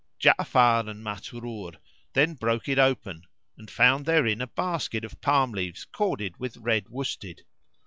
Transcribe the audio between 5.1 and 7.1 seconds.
palm leaves corded with red